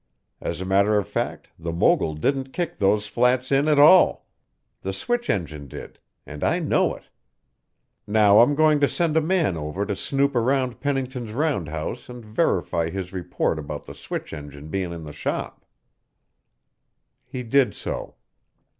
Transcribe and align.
As 0.41 0.59
a 0.59 0.65
matter 0.65 0.97
of 0.97 1.07
fact, 1.07 1.49
the 1.59 1.71
mogul 1.71 2.15
didn't 2.15 2.53
kick 2.53 2.77
those 2.79 3.05
flats 3.05 3.51
in 3.51 3.67
at 3.67 3.77
all. 3.77 4.25
The 4.81 4.93
switch 4.93 5.29
engine 5.29 5.67
did 5.67 5.99
and 6.25 6.43
I 6.43 6.57
know 6.57 6.95
it. 6.95 7.03
Now 8.07 8.39
I'm 8.39 8.55
going 8.55 8.79
to 8.79 8.87
send 8.87 9.15
a 9.15 9.21
man 9.21 9.55
over 9.55 9.85
to 9.85 9.95
snoop 9.95 10.35
around 10.35 10.79
Pennington's 10.79 11.33
roundhouse 11.33 12.09
and 12.09 12.25
verify 12.25 12.89
his 12.89 13.13
report 13.13 13.59
about 13.59 13.83
the 13.85 13.93
switch 13.93 14.33
engine 14.33 14.69
being 14.69 14.91
in 14.91 15.03
the 15.03 15.13
shop." 15.13 15.67
He 17.27 17.43
did 17.43 17.75
so. 17.75 18.15